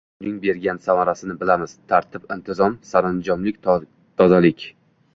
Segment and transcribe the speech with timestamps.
[0.21, 4.71] Buning bergan samarasini bilamiz– tartib-intizom, saranjomlik, tozalik.